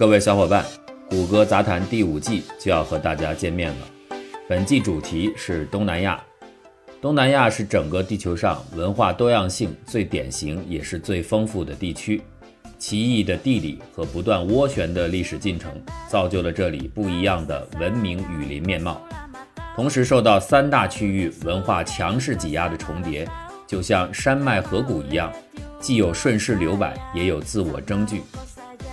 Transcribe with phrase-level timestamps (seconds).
[0.00, 0.64] 各位小伙伴，
[1.10, 4.16] 谷歌杂谈第五季就要和大家见面了。
[4.48, 6.18] 本季主题是东南亚。
[7.02, 12.22] 东南亚是整个地球上文化多样性最典型也是最丰富的地区。
[12.78, 15.70] 奇异的地理和不断涡旋的历史进程，
[16.08, 19.06] 造就了这里不一样的文明雨林面貌。
[19.76, 23.28] 同时受到三大区域文化强势挤压的重叠，
[23.66, 25.30] 就像山脉河谷一样，
[25.78, 28.22] 既有顺势流摆，也有自我争据。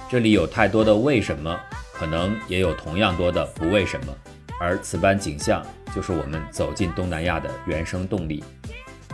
[0.10, 1.60] 这里有太多的为什么，
[1.92, 4.16] 可能也有同样多的不为什么。
[4.60, 5.62] 而此般景象，
[5.94, 8.44] 就是我们走进东南亚的原生动力。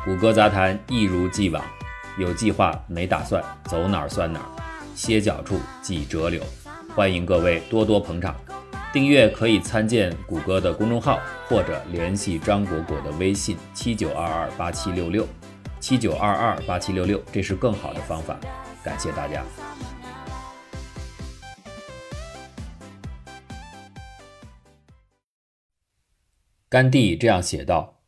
[0.06, 1.64] 谷歌杂谈一如既往，
[2.20, 4.46] 有计划没打算，走哪儿算哪儿。
[4.94, 6.44] 歇脚处即折柳，
[6.96, 8.36] 欢迎各位多多捧场。
[8.94, 15.28] 订阅可以参见谷歌的公众号，或者联系张果果的微信七九二二八七六六
[15.80, 18.38] 七九二二八七六六，这是更好的方法。
[18.84, 19.44] 感谢大家。
[26.74, 28.02] 甘地这样写道：“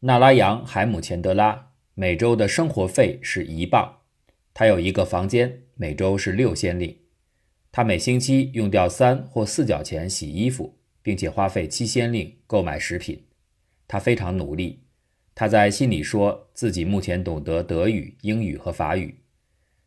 [0.00, 3.96] 纳拉扬海姆钱德拉每周的生活费是一磅，
[4.54, 6.96] 他有一个房间。”每周是六先令，
[7.70, 13.26] 他每星期用掉三或四角钱洗衣服，并且花费七先令购买食品。
[13.86, 14.84] 他非常努力。
[15.34, 19.18] 他在信里说自己目前懂得德语、英语和法语。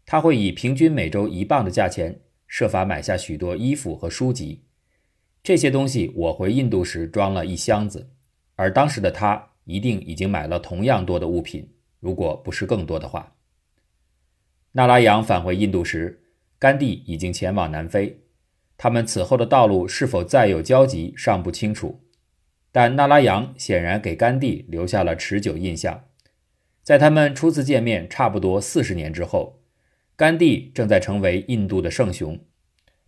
[0.05, 4.65] 他会以平均每周一磅的价钱设法买下许多衣服和书籍。
[5.43, 8.10] 这些东西我回印度时装了一箱子，
[8.61, 11.67] 而当时的他一定已经买了同样多的物品，
[11.99, 13.33] 如果不是更多的话。
[14.73, 16.21] 纳拉扬返回印度时，
[16.59, 18.21] 甘地已经前往南非。
[18.77, 22.01] 他们此后的道路是否再有交集尚不清楚，
[22.71, 26.03] 但纳拉扬显然给甘地留下了持久印象。
[26.83, 29.63] 在他们初次见面差不多四十年之后，
[30.15, 32.39] 甘地正在成为印度的圣雄。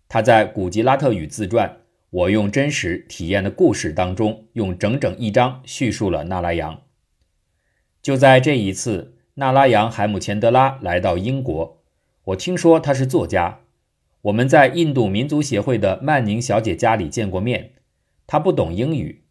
[0.09, 1.69] 他在古吉拉特语自传
[2.13, 6.81] 《我用真实体验的故事》当中，用整整一章叙述了纳拉扬。
[8.01, 9.17] 就在这一次。
[9.35, 11.81] 纳拉扬海姆钱德拉来到英国，
[12.25, 13.61] 我听说他是作家。
[14.21, 17.71] 我们在印度民族协会的曼宁小姐家里见过面。
[18.27, 19.23] 他不懂英语，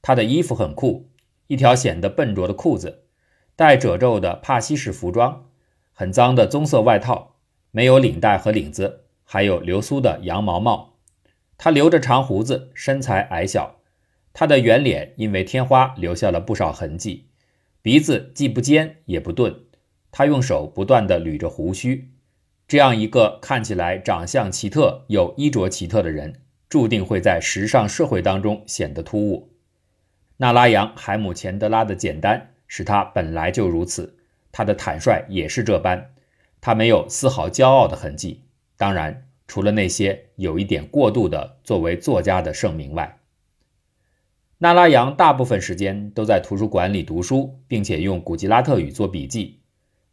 [0.00, 1.10] 他的衣服很酷，
[1.48, 3.02] 一条显得笨拙的裤子，
[3.54, 5.50] 带褶皱的帕西式服装，
[5.92, 7.34] 很脏的棕色外套，
[7.70, 10.89] 没有领带和领子，还有流苏的羊毛帽。
[11.62, 13.80] 他留着长胡子，身材矮小，
[14.32, 17.26] 他的圆脸因为天花留下了不少痕迹。
[17.82, 19.54] 鼻子既不尖也不钝，
[20.10, 22.12] 他用手不断地捋着胡须。
[22.66, 26.40] 这样一个看起来长相奇特又衣着奇特的人，
[26.70, 29.52] 注定会在时尚社会当中显得突兀。
[30.38, 34.16] 纳拉扬海姆钱德拉的简单使他本来就如此，
[34.50, 36.14] 他的坦率也是这般。
[36.62, 38.44] 他没有丝毫骄傲的痕迹，
[38.78, 43.18] 当然，除了那些有一点过度的作为作家的盛名外。
[44.58, 49.58] 纳拉扬大部分时间都在图书馆里读书，并且用古吉拉特语做笔记。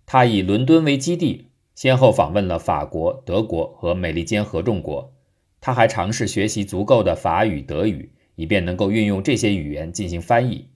[0.08, 5.14] 他以伦敦为基地，先后访问了法国、德国和美利坚合众国。
[5.62, 10.70] 他还尝试学习足够的法语、德语，以便能够运用这些语言进行翻译。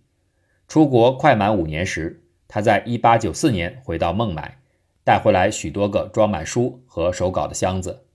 [0.68, 4.60] 出国快满五年时，他在1894年回到孟买，
[5.04, 8.06] 带回来许多个装满书和手稿的箱子。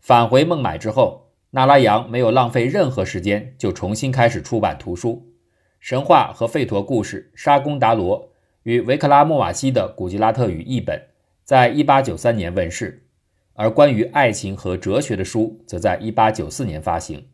[0.00, 1.24] 返回孟买之后。
[1.52, 5.32] 纳拉扬没有浪费任何时间，就重新开始出版图书。
[5.80, 8.22] 神话和吠陀故事《沙公达罗》
[8.64, 11.02] 与维克拉莫瓦西的古吉拉特语译本，
[11.44, 13.06] 在1893年问世，
[13.54, 17.26] 而关于爱情和哲学的书，则在1894年发行。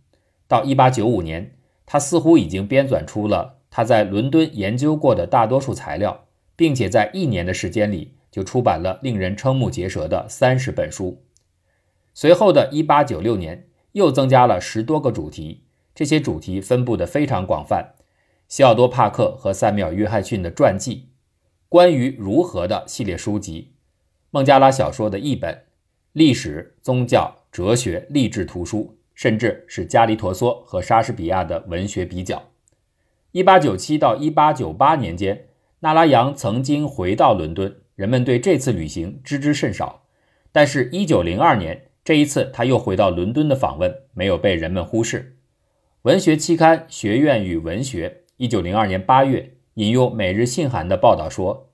[0.46, 11.20] 到1895年，他似乎已经编纂出了他在伦敦研究过的大多数材料，并且在一年的时间里就出版了令人瞠目结舌的三十本书。
[12.14, 13.68] 随后的1896年。
[13.94, 15.62] 又增加了十多个主题，
[15.94, 17.94] 这些主题分布的非常广泛。
[18.48, 21.10] 西奥多·帕克和塞缪尔·约翰逊的传记，
[21.68, 23.74] 关于如何的系列书籍，
[24.32, 25.66] 孟加拉小说的译本，
[26.12, 32.50] 历史、宗教、哲学、励志图书，甚至是加里陀梭和莎士比亚的文学比较。
[33.34, 35.46] 1897到1898年间，
[35.78, 40.02] 纳拉扬曾经回到伦敦，人们对这次旅行知之甚少。
[40.50, 41.82] 但是，1902年。
[42.04, 45.38] 这一次，他又回到伦敦的访问没有被人们忽视。
[46.02, 51.70] 文学期刊《学院与文学》一九零二年八月引用《每日信函》的报道说，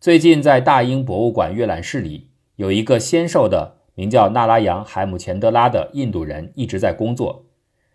[0.00, 7.46] 最近在大英博物馆阅览室里有一个纤瘦的名叫纳拉扬·海姆钱德拉的印度人一直在工作。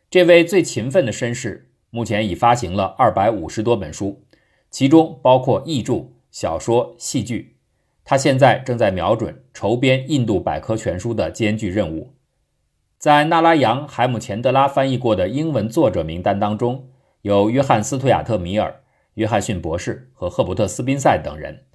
[0.10, 4.26] 这位最勤奋的绅士目前已发行了二百五十多本书，
[4.70, 7.53] 其中包括译著、小说、戏剧。
[8.06, 12.14] 他现在正在瞄准筹编印度百科全书的艰巨任务。
[12.98, 16.90] 在纳拉扬·海姆钱德拉翻译过的英文作者名单当中，
[17.22, 18.82] 有约翰·斯图亚特·米尔、
[19.16, 21.66] 约翰逊博士和赫伯特·斯宾塞等人。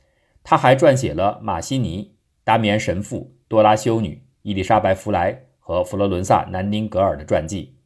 [0.43, 2.15] 他还撰写了马西尼、
[2.45, 7.77] 达米安神父、多拉修女、伊丽莎白·弗莱和佛罗伦萨·南丁格尔的传记。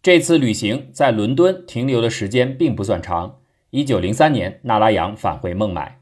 [0.00, 3.40] 这次旅行在伦敦停留的时间并不算长。
[3.72, 6.00] 1903年，纳拉扬返回孟买。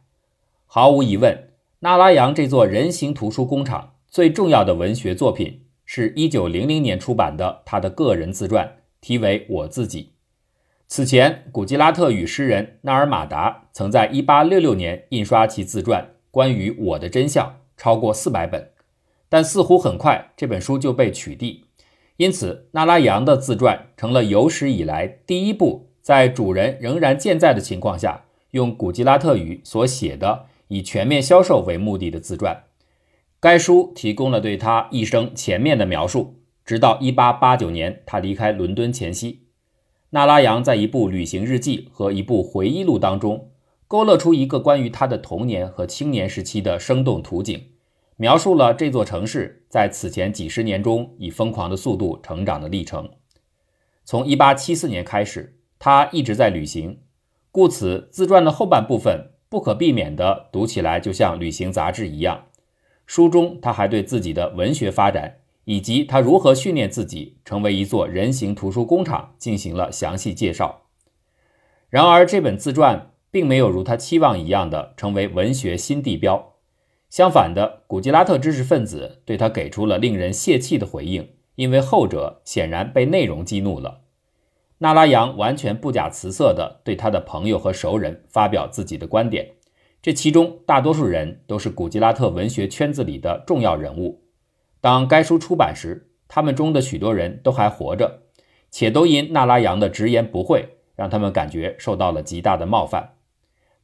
[0.67, 1.50] 毫无疑问，
[1.83, 5.63] 纳拉扬这座人形图书工厂最重要的文学作品。
[5.87, 10.03] 是一九零零年出版的他的个人自传，题为《我自己》。
[10.87, 17.47] 此前，古吉拉特语诗人纳尔马达曾在一八六六年印刷其自传《关于我的真相》，
[17.77, 18.71] 超过四百本，
[19.29, 21.63] 但似乎很快这本书就被取缔。
[22.19, 32.65] 因此，纳拉扬的自传成了有史以来第一部在主人仍然健在的情况下，用古吉拉特语所写的以全面销售为目的的自传。
[33.39, 39.47] 该书提供了对他一生前面的描述，直到1889年他离开伦敦前夕。
[40.11, 43.51] 纳拉扬在一部旅行日记和一部回忆录当中，
[43.87, 47.69] 勾勒出一个关于他的童年和青年时期的生动图景，
[48.17, 53.09] 描述了这座城市在此前几十年中以疯狂的速度成长的历程。
[54.05, 57.01] 从1874年开始，他一直在旅行，
[57.51, 62.47] 故此自传的后半部分不可避免地读起来就像旅行杂志一样。
[63.05, 70.83] 书中，他还对自己的文学发展以及他如何训练自己成为一座人形图书工厂进行了详细介绍。
[71.89, 76.55] 然而，这本自传并没有如他期望一样的成为文学新地标。
[77.09, 84.03] 相反的，古吉拉特知识分子对他给出了令人泄气的回应，因为后者显然被内容激怒了。
[84.83, 89.47] 纳拉扬完全不假辞色地对他的朋友和熟人发表自己的观点。
[90.01, 94.23] 这其中大多数人都是古吉拉特文学圈子里的重要人物。
[94.81, 98.23] 当该书出版时，他们中的许多人都还活着，
[98.71, 103.17] 且都因纳拉扬的直言不讳，让他们感觉受到了极大的冒犯。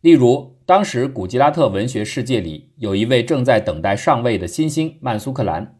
[0.00, 5.76] 例如，当时古吉拉特文学世界里有一位正在等待上位的新星曼苏克兰，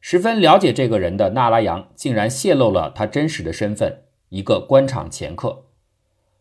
[0.00, 4.02] 十分了解这个人的纳拉扬竟然泄露了他真实的身份——
[4.32, 5.66] 一个官场掮客。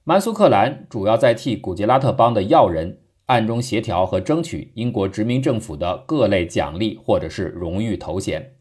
[0.06, 2.98] 曼苏克兰主要在替古吉拉特邦的要人。
[3.28, 8.56] 暗中协调和争取英国殖民政府的各类奖励或者是荣誉头衔。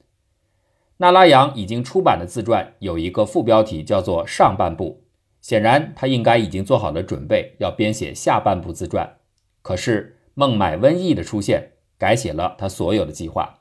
[0.98, 5.02] 纳拉扬已经出版的自传有一个副标题叫做“上半部”，
[5.42, 9.16] 显然他应该已经做好了准备，要编写下半部自传。
[9.60, 13.58] 可是孟买瘟疫的出现改写了他所有的计划。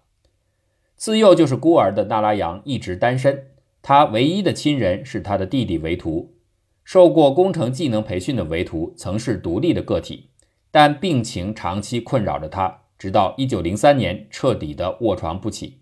[0.96, 3.48] 自幼就是孤儿的纳拉扬一直单身，
[3.90, 6.36] 他唯一的亲人是他的弟弟维图。
[6.84, 10.30] 受过工程技能培训的维图曾是独立的个体。
[10.70, 15.80] 但病情长期困扰着他，直到1903年彻底的卧床不起。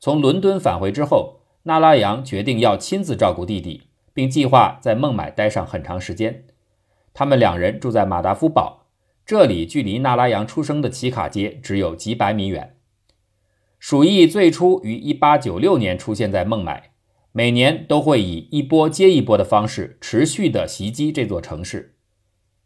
[0.00, 3.82] 从伦敦返回之后，纳拉扬决定要亲自照顾弟弟，
[4.12, 6.46] 并计划在孟买待上很长时间。
[7.14, 8.86] 他们两人住在马达夫堡，
[9.24, 12.74] 这里距离纳拉扬出生的奇卡街只有几百米远。
[13.78, 16.90] 鼠疫最初于1896年出现在孟买，
[17.36, 21.98] 每年都会以一波接一波的方式持续地袭击这座城市。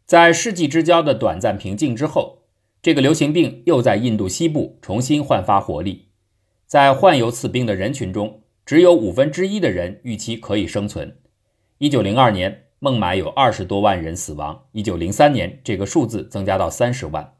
[0.05, 2.43] 在世纪之交的短暂平静之后，
[2.81, 6.11] 这个流行病又在印度西部重新焕发活力。
[6.65, 11.17] 在患有此病的人群中，只有五分之一的人预期可以生存。
[11.79, 17.33] 一九零二年，孟买有二十多万人死亡；一九零三年，这个数字增加到三十万。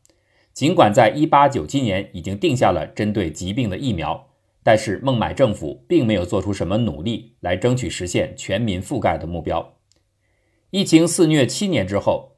[0.53, 4.30] 尽管在一八九七年已经定下了针对疾病的疫苗，
[4.63, 9.77] 但是孟买政府并没有做出什么努力来争取实现全民覆盖的目标。
[10.69, 12.31] 疫情肆虐七年之后。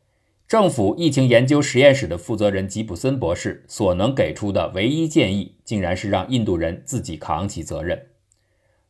[0.45, 8.09] 政府疫情研究实验室的负责人吉普森博士所能给出的唯一建议，竟然是让印度人自己扛起责任。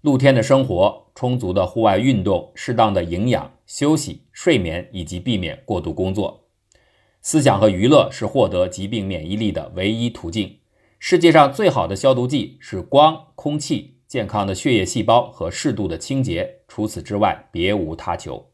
[0.02, 6.48] 露天的生活、充足的户外运动、适当的营养、休息、睡眠以及避免过度工作。
[7.22, 10.58] 思想和娱乐是获得疾病免疫力的唯一途径。
[11.06, 16.60] 世界上最好的消毒剂是光、空气、健康的血液细胞和适度的清洁。
[16.70, 18.52] 除此之外，别无他求。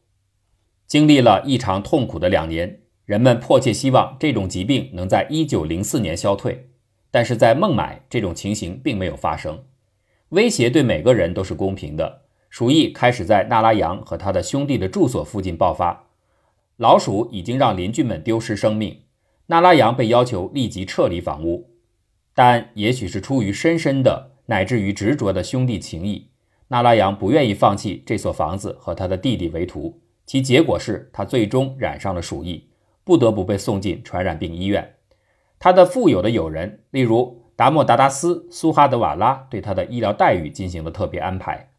[0.88, 2.80] 经历了异常痛苦的两年。
[3.04, 6.70] 人们迫切希望这种疾病能在一九零四年消退，
[7.12, 9.62] 但是在孟买，这种情形并没有发生。
[10.30, 12.22] 威胁对每个人都是公平的。
[12.48, 16.08] 鼠疫开始在纳拉扬和他的兄弟的住所附近爆发，
[16.78, 19.02] 老鼠已经让邻居们丢失生命。
[19.46, 21.69] 纳拉扬被要求立即撤离房屋，
[22.34, 26.30] 但也许是出于深深的乃至于执着的兄弟情谊，
[26.68, 30.00] 纳拉扬不愿意放弃这所房子和他的弟弟为徒。
[30.26, 32.68] 其结果是他最终染上了鼠疫。
[33.02, 34.94] 不得不被送进传染病医院。
[35.58, 41.70] 他的富有的友人，例如达莫达达斯·苏哈德瓦拉对他的医疗待遇进行了特别安排。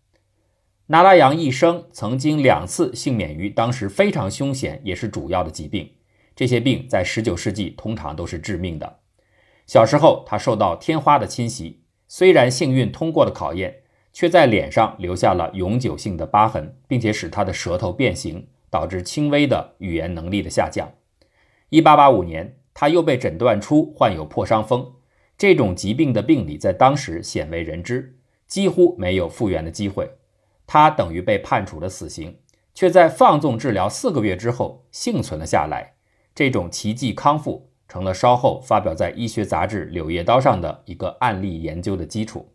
[0.88, 5.90] 纳拉扬一生曾经两次幸免于当时非常凶险也是主要的疾病，
[6.36, 9.00] 这些病在19世纪通常都是致命的。
[9.72, 20.92] 小时候，他受到天花的侵袭，虽然幸运通过了考验，却在脸上留下了永久性的疤痕，并且使他的舌头变形，导致轻微的语言能力的下降。
[21.70, 24.96] 1885年，他又被诊断出患有破伤风。
[25.38, 30.18] 这种疾病的病理在当时鲜为人知，几乎没有复原的机会。
[30.68, 32.40] 他等于被判处了死刑，
[32.76, 35.94] 却在放纵治疗四个月之后幸存了下来。
[36.36, 42.48] 这种奇迹康复成了稍后发表在医学杂志《柳叶刀》上的一个案例研究的基础。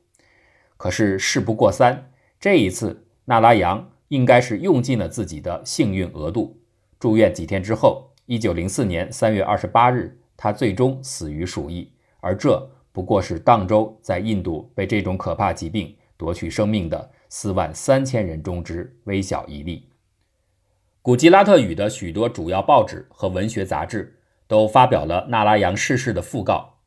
[0.78, 6.58] 可是事不过三，这一次纳拉扬应该是用尽了自己的幸运额度。
[6.98, 12.70] 住院几天之后，一九零四年三月二十八日，他最终死于鼠疫，而这。
[12.90, 19.86] 不过是当周在印度被这种可怕疾病夺去生命的四万三千人中之微小一例。
[21.02, 24.15] 古吉拉特语的许多主要报纸和文学杂志
[24.46, 26.78] 都发表了纳拉扬逝世的讣告。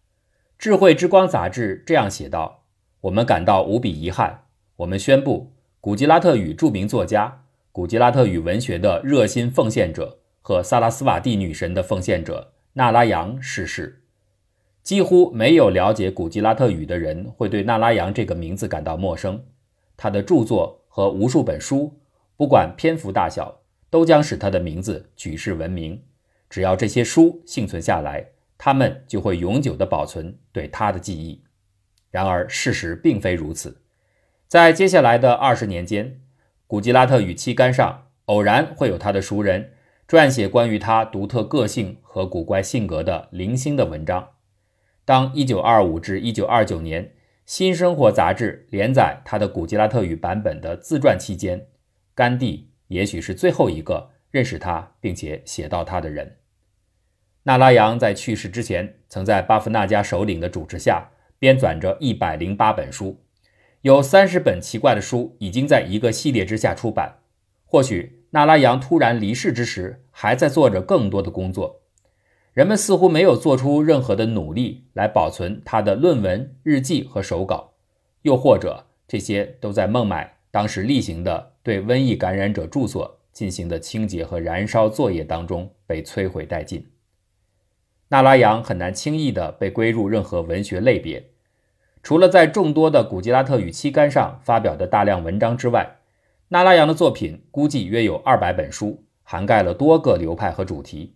[0.58, 2.64] 智慧之光杂志这样写道
[3.02, 4.46] ：“我们感到无比遗憾。
[4.78, 14.04] 我们宣布，古吉拉特语著名作家、古吉拉特语文学的热心奉献者和萨拉斯瓦蒂女神的奉献者纳拉扬逝世。”
[14.82, 19.44] 几乎没有了解古吉拉特语的人会对纳拉扬这个名字感到陌生。
[19.96, 22.00] 他的著作和无数本书，
[22.36, 26.02] 不管篇幅大小，都将使他的名字举世闻名。
[26.50, 31.44] 只要这些书幸存下来，他们就会永久地保存对他的记忆。
[32.12, 33.84] 然而，事实并非如此。
[34.48, 36.22] 在接下来的二十年间，
[36.66, 39.74] 古吉拉特语期刊上偶然会有他的熟人
[40.08, 44.30] 撰写关于他独特个性和古怪性格的零星的文章。
[45.06, 47.06] 当1925至1929年
[47.46, 51.68] 《新生活》杂志连载他的古吉拉特语版本的自传期间，
[52.16, 56.38] 甘地也许是最后一个认识他并且写到他的人。
[57.44, 63.22] 纳拉扬在去世之前，曾在巴夫纳加首领的主持下编纂着108本书，
[63.82, 67.20] 有30本奇怪的书已经在一个系列之下出版。
[67.66, 71.82] 或许纳拉扬突然离世之时，还在做着更多的工作。
[72.54, 77.74] 人们似乎没有做出任何的努力来保存他的论文、日记和手稿，
[78.24, 86.86] 又或者这些都在孟买当时例行的对瘟疫感染者住所进行的清洁和燃烧作业当中被摧毁殆尽。
[88.10, 91.30] 纳拉扬很难轻易地被归入任何文学类别，
[92.02, 95.98] 除了在众多的古吉拉特语期刊上发表的大量文章之外，
[96.48, 101.16] 纳拉扬的作品估计约有二百本书，涵盖了多个流派和主题。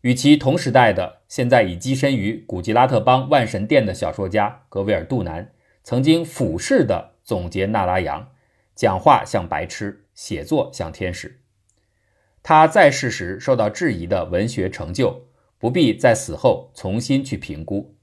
[0.00, 5.52] 与其同时代的，现在已跻身于古吉拉特邦万神殿的小说家格维尔·杜南，
[5.84, 8.28] 曾经俯视地总结纳拉扬：
[8.74, 11.40] 讲话像白痴，写作像天使。
[12.42, 15.25] 他在世时受到质疑的文学成就，
[15.58, 17.94] 不必在死后重新去评估。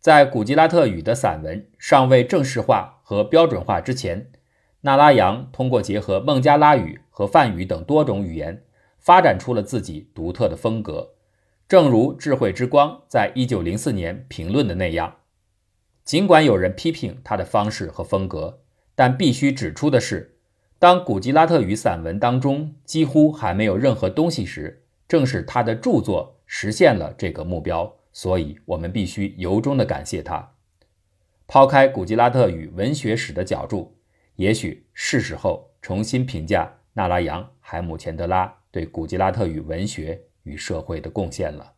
[0.00, 4.30] 在古吉拉特语的散文尚未正式化和标准化之前，
[4.82, 8.62] 纳拉扬通过结合孟加拉语和梵语等多种语言，
[8.98, 11.14] 发展出了自己独特的风格。
[11.68, 15.16] 正如《智慧之光》在一九零四年评论的那样，
[16.04, 18.60] 尽管有人批评他的方式和风格，
[18.94, 20.36] 但必须指出的是，
[20.78, 27.96] 当古吉拉特语散文当中几乎还没有任何东西时，正是他的著作实现了这个目标。
[28.12, 30.54] 所以，我们必须由衷的感谢他。
[31.46, 33.98] 抛开古吉拉特与文学史的角注，
[34.36, 40.22] 也许是时候重新评价纳拉扬·海姆钱德拉对古吉拉特与文学。
[40.46, 41.72] 与社会的贡献了。